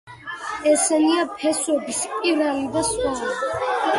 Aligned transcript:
ესენია 0.71 1.25
„ფესვები“, 1.41 1.95
„სპირალი“ 1.99 2.65
და 2.77 2.83
სხვა. 2.89 3.31